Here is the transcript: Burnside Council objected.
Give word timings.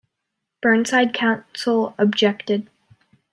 Burnside 0.63 1.13
Council 1.13 1.93
objected. 1.99 2.67